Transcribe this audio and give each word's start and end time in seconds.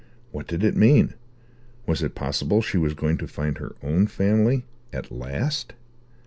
What 0.31 0.47
did 0.47 0.63
it 0.63 0.75
mean? 0.75 1.13
Was 1.85 2.01
it 2.01 2.15
possible 2.15 2.63
she 2.63 2.79
was 2.79 2.95
going 2.95 3.19
to 3.19 3.27
find 3.27 3.59
her 3.59 3.75
own 3.83 4.07
family 4.07 4.65
at 4.91 5.11
last? 5.11 5.73